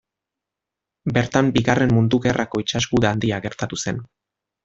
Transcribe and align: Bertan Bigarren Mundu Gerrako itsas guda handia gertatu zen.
Bertan 1.17 1.51
Bigarren 1.57 1.93
Mundu 1.99 2.21
Gerrako 2.25 2.63
itsas 2.65 2.83
guda 2.95 3.11
handia 3.17 3.41
gertatu 3.45 3.81
zen. 3.87 4.01